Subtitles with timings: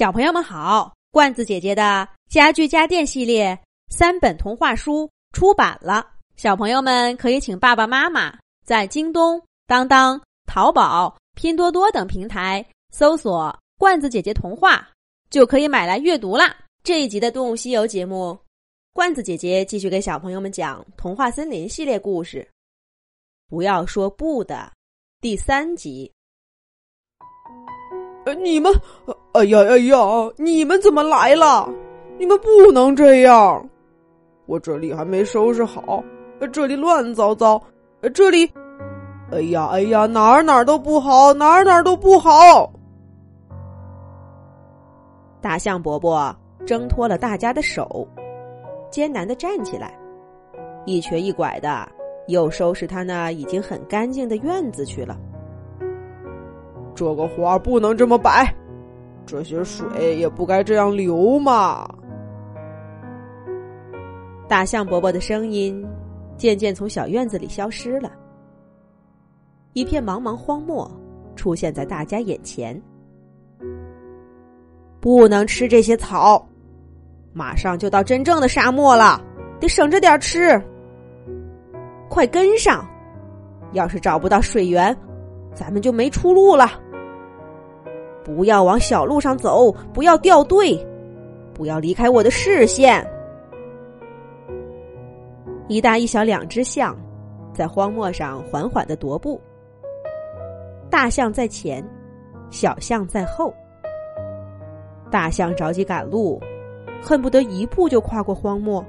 [0.00, 8.34] 小朋友们好，罐子姐姐的家具家电系列三本童话书出版了，小朋友们可以请爸爸妈妈
[8.64, 14.88] 在京东、当当、淘宝、拼多多等平台搜索“罐子姐姐童话”，
[15.28, 16.56] 就可以买来阅读啦。
[16.82, 18.38] 这一集的《动物西游》节目，
[18.94, 22.48] 罐子姐姐继续给小朋友们讲《童话森林》系列故事，
[23.50, 24.72] 不要说不的
[25.20, 26.10] 第三集。
[28.34, 28.72] 你们，
[29.32, 29.98] 哎呀哎呀，
[30.36, 31.68] 你们怎么来了？
[32.18, 33.68] 你们不能这样！
[34.46, 36.02] 我这里还没收拾好，
[36.52, 37.62] 这里乱糟糟，
[38.12, 38.50] 这里，
[39.30, 42.72] 哎呀哎呀，哪儿哪儿都不好，哪儿哪儿都不好。
[45.40, 46.34] 大象伯伯
[46.66, 48.06] 挣脱了大家的手，
[48.90, 49.96] 艰难的站起来，
[50.84, 51.88] 一瘸一拐的
[52.26, 55.16] 又收拾他那已经很干净的院子去了。
[57.00, 58.54] 这个花不能这么摆，
[59.24, 61.88] 这些水也不该这样流嘛。
[64.46, 65.82] 大象伯伯的声音
[66.36, 68.12] 渐渐从小院子里消失了，
[69.72, 70.90] 一片茫茫荒漠
[71.34, 72.78] 出现在大家眼前。
[75.00, 76.46] 不能吃这些草，
[77.32, 79.18] 马上就到真正的沙漠了，
[79.58, 80.62] 得省着点吃。
[82.10, 82.86] 快跟上，
[83.72, 84.94] 要是找不到水源，
[85.54, 86.68] 咱们就没出路了。
[88.24, 90.78] 不要往小路上走，不要掉队，
[91.54, 93.04] 不要离开我的视线。
[95.68, 96.96] 一大一小两只象，
[97.54, 99.40] 在荒漠上缓缓的踱步。
[100.90, 101.84] 大象在前，
[102.50, 103.54] 小象在后。
[105.10, 106.40] 大象着急赶路，
[107.02, 108.84] 恨不得一步就跨过荒漠，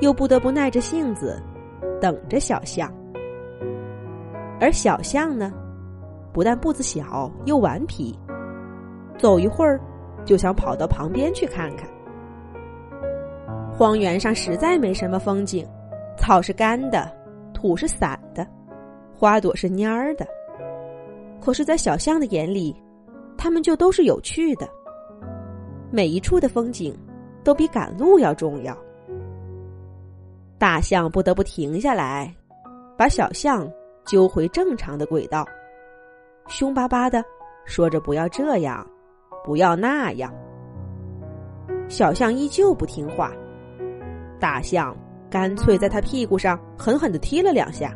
[0.00, 1.40] 又不得不耐着性子
[2.00, 2.92] 等着小象。
[4.60, 5.52] 而小象呢，
[6.32, 8.16] 不但步子小，又顽皮。
[9.18, 9.80] 走一会儿，
[10.24, 11.88] 就想跑到旁边去看看。
[13.72, 15.66] 荒原上实在没什么风景，
[16.16, 17.10] 草是干的，
[17.54, 18.46] 土是散的，
[19.14, 20.26] 花朵是蔫儿的。
[21.40, 22.76] 可是，在小象的眼里，
[23.36, 24.68] 它们就都是有趣的。
[25.90, 26.96] 每一处的风景，
[27.42, 28.76] 都比赶路要重要。
[30.58, 32.32] 大象不得不停下来，
[32.96, 33.68] 把小象
[34.04, 35.44] 揪回正常的轨道，
[36.46, 37.24] 凶巴巴的
[37.64, 38.86] 说着：“不要这样。”
[39.44, 40.32] 不要那样。
[41.88, 43.32] 小象依旧不听话，
[44.40, 44.96] 大象
[45.28, 47.94] 干脆在他屁股上狠狠的踢了两下。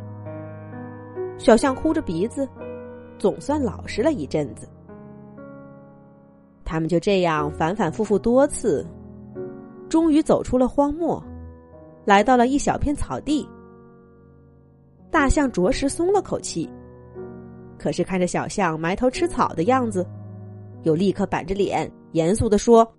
[1.37, 2.47] 小象哭着鼻子，
[3.17, 4.67] 总算老实了一阵子。
[6.65, 8.85] 他们就这样反反复复多次，
[9.87, 11.23] 终于走出了荒漠，
[12.05, 13.47] 来到了一小片草地。
[15.09, 16.69] 大象着实松了口气，
[17.79, 20.05] 可是看着小象埋头吃草的样子。
[20.87, 22.89] 又立刻板着脸，严肃的说：“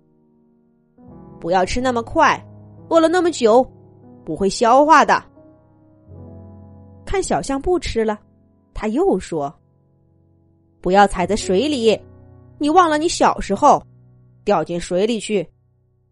[1.41, 2.39] 不要吃那么快，
[2.87, 3.63] 饿了那么久，
[4.23, 5.25] 不会消化的。”
[7.03, 8.19] 看小象不吃了，
[8.75, 9.51] 他又说
[10.79, 11.99] ：“不要踩在水里，
[12.59, 13.81] 你忘了你小时候
[14.45, 15.49] 掉进水里去，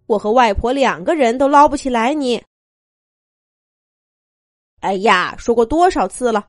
[0.08, 2.42] 我和外婆两个人都捞不起来你。”
[4.82, 6.48] 哎呀，说过多少次了，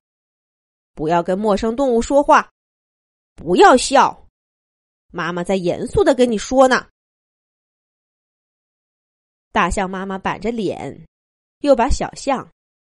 [0.94, 2.48] 不要跟陌生动物说话，
[3.34, 4.24] 不要笑。
[5.10, 6.88] 妈妈在严肃的跟你说呢。
[9.50, 11.06] 大象妈妈板着脸，
[11.60, 12.48] 又把小象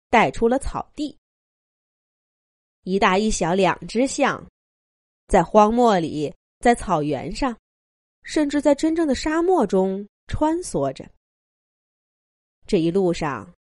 [0.09, 1.17] 带出了草地。
[2.83, 4.47] 一大一小两只象，
[5.27, 7.57] 在荒漠里，在草原上，
[8.21, 11.09] 甚至在真正的沙漠中穿梭着。
[12.67, 13.51] 这一路上，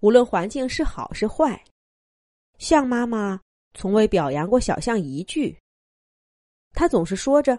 [0.00, 1.64] 无论环境是好是坏，
[2.58, 3.40] 象妈妈
[3.74, 5.56] 从未表扬过小象一句。
[6.72, 7.56] 她总是说着。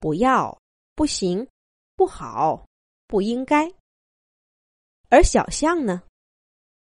[0.00, 0.58] 不要，
[0.94, 1.46] 不行，
[1.94, 2.66] 不好，
[3.06, 3.70] 不应该。
[5.10, 6.02] 而小象呢，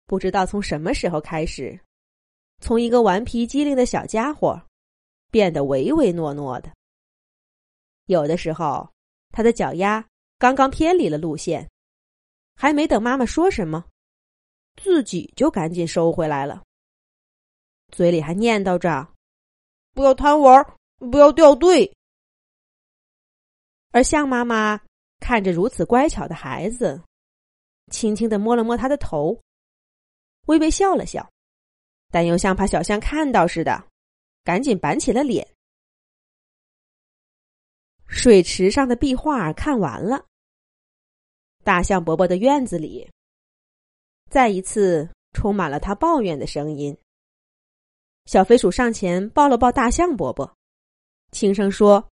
[0.05, 1.81] 不知道从什么时候开始，
[2.61, 4.61] 从一个顽皮机灵的小家伙，
[5.31, 6.71] 变得唯唯诺诺的。
[8.05, 8.93] 有的时候，
[9.31, 10.07] 他的脚丫
[10.39, 11.71] 刚刚偏离了路线，
[12.55, 13.87] 还没等妈妈说什么，
[14.77, 16.63] 自己就赶紧收回来了，
[17.93, 19.09] 嘴里还念叨着
[19.95, 21.91] ：“不要贪玩，不要掉队。”
[23.97, 24.79] 而象妈妈
[25.21, 27.03] 看着如此乖巧的孩子，
[27.91, 29.41] 轻轻的摸了摸他的头，
[30.49, 31.27] 微微笑了笑，
[32.11, 33.89] 但又像怕小象看到似的，
[34.45, 35.49] 赶紧板起了脸。
[38.07, 40.27] 水池上的壁画看完了，
[41.65, 43.11] 大象伯伯的院子里
[44.31, 46.95] 再一次充满了他抱怨的声音。
[48.27, 50.55] 小飞鼠上前抱了抱大象伯伯，
[51.33, 52.07] 轻声说。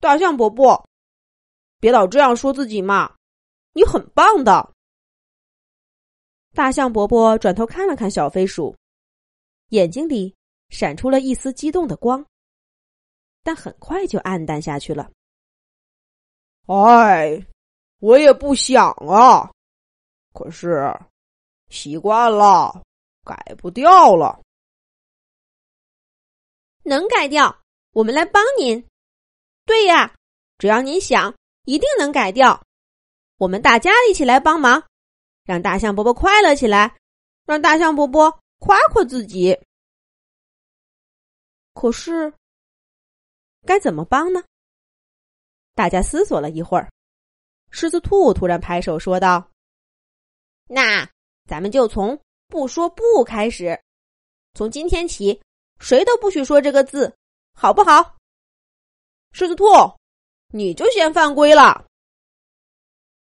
[0.00, 0.88] 大象伯伯，
[1.80, 3.16] 别老这样说自己嘛，
[3.72, 4.72] 你很棒的。
[6.54, 8.76] 大象伯伯转头看了看小飞鼠，
[9.70, 10.34] 眼睛里
[10.68, 12.24] 闪出了一丝激动的光，
[13.42, 15.10] 但很快就暗淡下去了。
[16.66, 17.44] 哎，
[17.98, 19.50] 我也不想啊，
[20.32, 20.92] 可是
[21.70, 22.84] 习惯了，
[23.24, 24.40] 改不掉了。
[26.84, 27.60] 能改掉，
[27.92, 28.86] 我们来帮您。
[29.68, 30.16] 对呀，
[30.56, 31.36] 只要您想，
[31.66, 32.64] 一定能改掉。
[33.36, 34.82] 我们大家一起来帮忙。
[35.44, 36.96] 让大象伯伯快乐起来，
[37.44, 39.58] 让大象伯伯夸夸自己。
[41.74, 42.32] 可是，
[43.66, 44.42] 该怎么帮呢？
[45.74, 46.90] 大家思索了一会儿，
[47.70, 49.50] 狮子兔突然拍手说道
[50.66, 51.06] ：“那
[51.46, 53.78] 咱们就从不说不开始，
[54.54, 55.40] 从今天起，
[55.78, 57.14] 谁都不许说这个字，
[57.52, 58.16] 好不好？”
[59.32, 59.64] 狮子兔，
[60.48, 61.86] 你就先犯规了。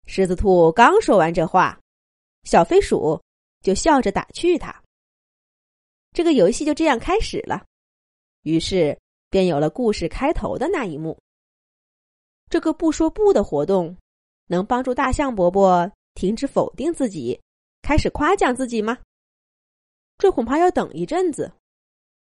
[0.06, 1.80] 狮子兔刚说完这话。
[2.44, 3.22] 小飞鼠
[3.62, 4.76] 就笑着打趣他。
[6.12, 7.64] 这个游戏就这样开始了，
[8.42, 8.98] 于是
[9.30, 11.18] 便有了故事开头的那一幕。
[12.50, 13.96] 这个不说不的活动，
[14.48, 17.40] 能帮助大象伯伯停止否定自己，
[17.84, 18.98] 开始夸奖自己吗？
[20.18, 21.52] 这恐怕要等一阵子。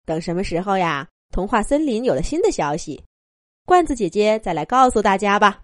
[0.06, 1.10] 等什么时候呀？
[1.31, 3.04] 童话森林有了新的消息，
[3.65, 5.62] 罐子姐姐再来告诉大家吧。